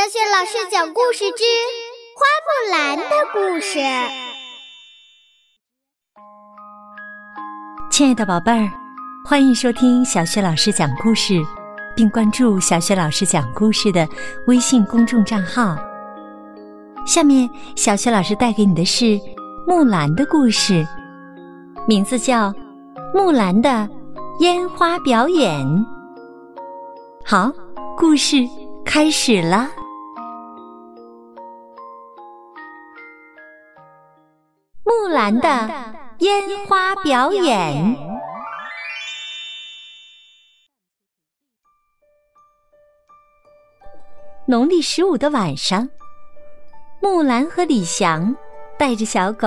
[0.00, 1.44] 小雪老师讲故事之
[2.16, 3.04] 《花木兰的
[3.34, 3.78] 故事》。
[7.90, 8.66] 亲爱的宝贝儿，
[9.28, 11.34] 欢迎收听小雪老师讲故事，
[11.94, 14.08] 并关注小雪老师讲故事的
[14.46, 15.76] 微信公众账号。
[17.04, 17.46] 下面，
[17.76, 19.20] 小雪老师带给你的是
[19.66, 20.82] 木兰的故事，
[21.86, 22.48] 名字叫
[23.12, 23.86] 《木兰的
[24.38, 25.54] 烟花表演》。
[27.22, 27.52] 好，
[27.98, 28.48] 故事
[28.82, 29.68] 开始了。
[34.82, 35.70] 木兰的
[36.18, 37.96] 烟花表演。
[44.46, 45.88] 农历十五的晚上，
[47.00, 48.34] 木兰和李祥
[48.78, 49.46] 带着小狗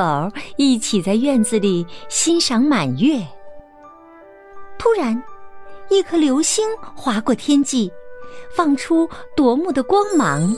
[0.56, 3.20] 一起在院子里欣赏满月。
[4.78, 5.22] 突然，
[5.90, 6.66] 一颗流星
[6.96, 7.92] 划过天际，
[8.56, 10.56] 放出夺目的光芒。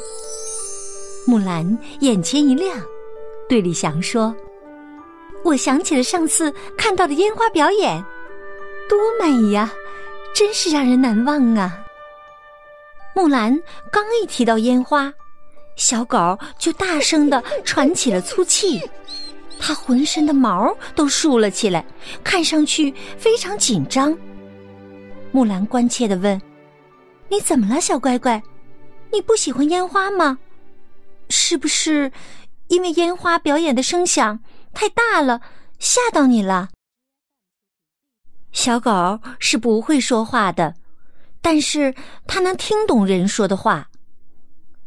[1.26, 2.80] 木兰眼前一亮，
[3.50, 4.36] 对李祥说。
[5.46, 8.04] 我想起了上次看到的烟花表演，
[8.90, 9.72] 多美呀！
[10.34, 11.86] 真是让人难忘啊！
[13.14, 13.56] 木兰
[13.92, 15.14] 刚一提到烟花，
[15.76, 18.82] 小狗就大声的喘起了粗气，
[19.60, 21.86] 它浑身的毛都竖了起来，
[22.24, 24.18] 看上去非常紧张。
[25.32, 26.42] 木兰关切的问
[27.30, 28.42] ：“你怎么了，小乖乖？
[29.14, 30.40] 你不喜欢烟花吗？
[31.30, 32.12] 是不是
[32.68, 34.40] 因为烟花表演的声响？”
[34.76, 35.42] 太大了，
[35.80, 36.70] 吓到你了。
[38.52, 40.76] 小狗是不会说话的，
[41.42, 41.96] 但是
[42.28, 43.90] 它能听懂人说的话。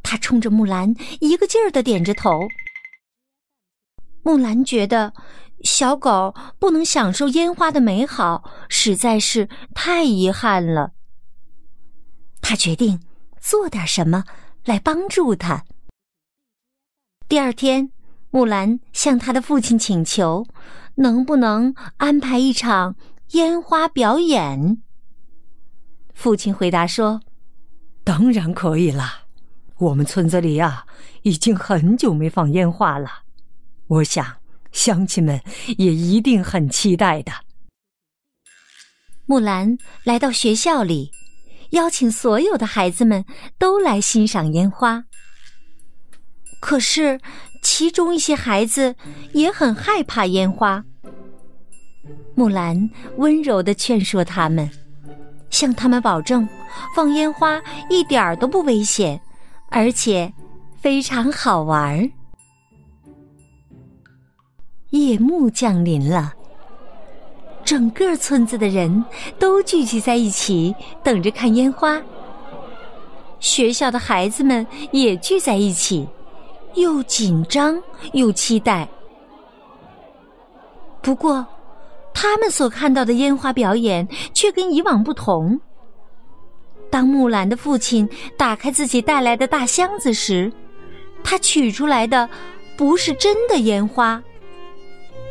[0.02, 2.30] 它冲着木兰一个劲儿的点着头。
[4.22, 5.12] 木兰觉得
[5.64, 10.92] 小狗不能享受烟花的美好，实在是太遗憾了。
[12.40, 13.00] 他决定
[13.40, 14.24] 做点什么
[14.64, 15.64] 来帮助它。
[17.28, 17.90] 第二天。
[18.30, 20.46] 木兰向他的父亲请求，
[20.96, 22.94] 能不能安排一场
[23.30, 24.82] 烟花表演？
[26.12, 27.22] 父亲回答说
[28.04, 29.22] ：“当然可以啦，
[29.78, 30.84] 我们村子里呀，
[31.22, 33.22] 已经很久没放烟花了。
[33.86, 34.36] 我想
[34.72, 35.40] 乡亲们
[35.78, 37.32] 也一定很期待的。”
[39.24, 41.10] 木兰来到学校里，
[41.70, 43.24] 邀请所有的孩子们
[43.58, 45.04] 都来欣赏烟花。
[46.60, 47.18] 可是。
[47.78, 48.92] 其中一些孩子
[49.32, 50.84] 也很害怕烟花。
[52.34, 54.68] 木兰温柔的劝说他们，
[55.48, 56.48] 向他们保证，
[56.96, 59.20] 放烟花一点儿都不危险，
[59.70, 60.32] 而且
[60.80, 62.10] 非常好玩。
[64.90, 66.34] 夜幕降临了，
[67.64, 69.04] 整个村子的人
[69.38, 70.74] 都聚集在一起，
[71.04, 72.02] 等着看烟花。
[73.38, 76.08] 学校的孩子们也聚在一起。
[76.78, 77.80] 又紧张
[78.12, 78.88] 又期待，
[81.02, 81.44] 不过，
[82.14, 85.60] 他们所看到的烟花表演却跟以往不同。
[86.90, 90.50] 当木兰的父亲打开自己带来的大箱子时，
[91.22, 92.28] 他取出来的
[92.76, 94.22] 不是真的烟花，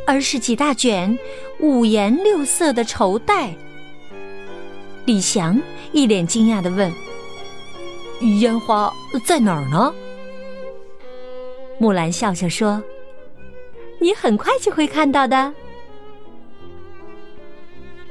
[0.06, 1.18] 而是几大卷
[1.60, 3.54] 五颜六色的绸带。
[5.04, 5.60] 李祥
[5.92, 6.92] 一脸惊讶的问
[8.40, 8.92] ：“烟花
[9.24, 9.92] 在哪儿呢？”
[11.78, 12.82] 木兰笑笑说
[14.00, 15.52] ：“你很快就会看到的。”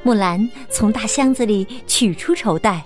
[0.02, 2.82] 木兰从大箱子里取出绸带，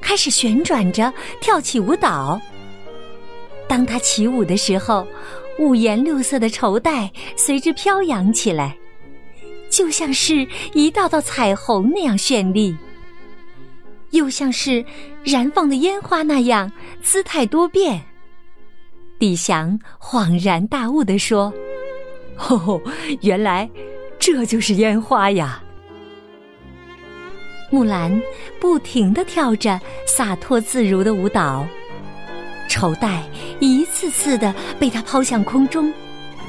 [0.00, 2.40] 开始旋转着跳起舞蹈。
[3.66, 5.04] 当她起舞的时候，
[5.58, 8.76] 五颜六色的绸带随之飘扬起来，
[9.68, 12.76] 就像是一道道彩虹那样绚丽，
[14.10, 14.84] 又像是
[15.24, 16.70] 燃放的烟花那样
[17.02, 18.00] 姿态多变。
[19.18, 21.52] 李祥恍然大悟地说
[22.48, 22.80] ：“哦，
[23.22, 23.68] 原来
[24.18, 25.62] 这就是烟花呀！”
[27.70, 28.20] 木兰
[28.60, 31.66] 不停地跳着洒脱自如的舞蹈，
[32.68, 33.22] 绸带
[33.60, 35.92] 一次次的被他抛向空中，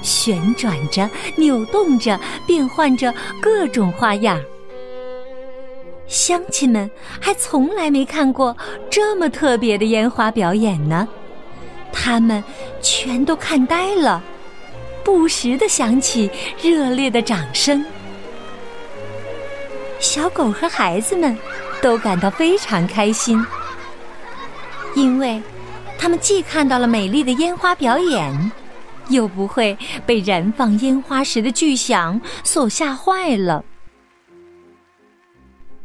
[0.01, 4.39] 旋转着、扭动着，变换着各种花样。
[6.07, 6.89] 乡亲们
[7.19, 8.55] 还从来没看过
[8.89, 11.07] 这么特别的烟花表演呢。
[11.97, 12.43] 他们
[12.81, 14.21] 全都看呆了，
[15.03, 16.29] 不时的响起
[16.61, 17.83] 热烈的掌声。
[19.99, 21.35] 小狗和孩子们
[21.81, 23.43] 都感到非常开心，
[24.93, 25.41] 因为
[25.97, 28.51] 他们既看到了美丽的烟花表演，
[29.07, 29.75] 又不会
[30.05, 33.63] 被燃放烟花时的巨响所吓坏了。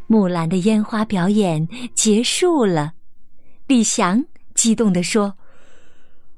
[0.08, 2.92] 木兰的烟花表演结束了，
[3.68, 4.24] 李祥
[4.54, 5.36] 激动地说。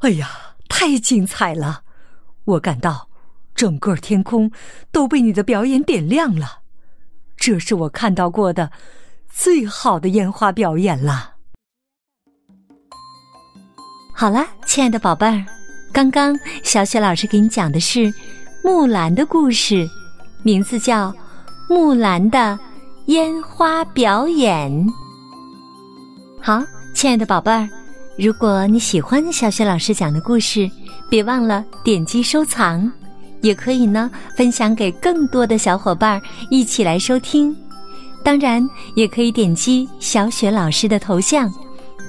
[0.03, 0.29] 哎呀，
[0.69, 1.83] 太精彩了！
[2.45, 3.09] 我感到
[3.55, 4.51] 整个天空
[4.91, 6.63] 都被你的表演点亮了，
[7.37, 8.73] 这是我看到过的
[9.29, 11.37] 最好的烟花表演了。
[14.13, 15.45] 好了，亲爱的宝贝儿，
[15.93, 18.13] 刚刚小雪老师给你讲的是
[18.65, 19.89] 木兰的故事，
[20.43, 21.13] 名字叫
[21.69, 22.59] 《木兰的
[23.07, 24.69] 烟花表演》。
[26.41, 26.61] 好，
[26.93, 27.69] 亲爱的宝贝儿，
[28.19, 30.71] 如果你喜欢小雪老师讲的故事，
[31.09, 32.91] 别忘了点击收藏，
[33.41, 36.21] 也可以呢分享给更多的小伙伴
[36.51, 37.57] 一起来收听。
[38.23, 41.51] 当然，也可以点击小雪老师的头像，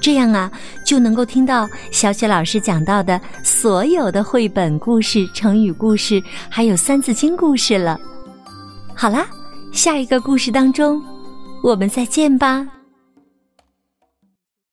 [0.00, 0.50] 这样啊
[0.84, 7.98] 就能够听到小雪老师讲到的所有的绘本故事、成语故事，还有三字经故事了。
[8.94, 9.26] 好啦，
[9.72, 11.02] 下一个故事当中，
[11.62, 12.64] 我们再见吧。